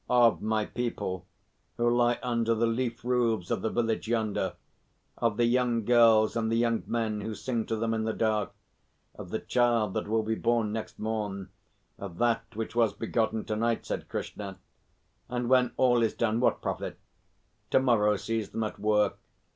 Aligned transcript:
"Of 0.09 0.41
my 0.41 0.65
people 0.65 1.27
who 1.77 1.87
lie 1.87 2.17
under 2.23 2.55
the 2.55 2.65
leaf 2.65 3.05
roofs 3.05 3.51
of 3.51 3.61
the 3.61 3.69
village 3.69 4.07
yonder 4.07 4.55
of 5.19 5.37
the 5.37 5.45
young 5.45 5.85
girls, 5.85 6.35
and 6.35 6.51
the 6.51 6.55
young 6.55 6.81
men 6.87 7.21
who 7.21 7.35
sing 7.35 7.67
to 7.67 7.75
them 7.75 7.93
in 7.93 8.03
the 8.03 8.11
dark 8.13 8.51
of 9.13 9.29
the 9.29 9.37
child 9.37 9.93
that 9.93 10.07
will 10.07 10.23
be 10.23 10.33
born 10.33 10.71
next 10.73 10.97
morn 10.97 11.49
of 11.99 12.17
that 12.17 12.45
which 12.55 12.73
was 12.75 12.93
begotten 12.93 13.45
to 13.45 13.55
night," 13.55 13.85
said 13.85 14.09
Krishna. 14.09 14.57
"And 15.29 15.49
when 15.49 15.71
all 15.77 16.01
is 16.01 16.15
done, 16.15 16.39
what 16.39 16.63
profit? 16.63 16.97
To 17.69 17.79
morrow 17.79 18.17
sees 18.17 18.49
them 18.49 18.63
at 18.63 18.79
work. 18.79 19.19